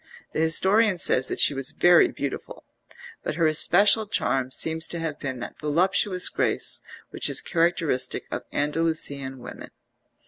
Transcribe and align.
The 0.33 0.39
historian 0.39 0.97
says 0.97 1.27
that 1.27 1.39
she 1.39 1.53
was 1.53 1.69
very 1.69 2.07
beautiful, 2.07 2.63
but 3.23 3.35
her 3.35 3.45
especial 3.45 4.07
charm 4.07 4.49
seems 4.49 4.87
to 4.87 4.99
have 4.99 5.19
been 5.19 5.41
that 5.41 5.59
voluptuous 5.59 6.27
grace 6.27 6.81
which 7.11 7.29
is 7.29 7.39
characteristic 7.39 8.23
of 8.31 8.41
Andalusian 8.51 9.37
women. 9.37 9.69